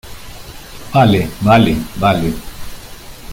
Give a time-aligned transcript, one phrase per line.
[0.93, 2.33] vale, vale, vale.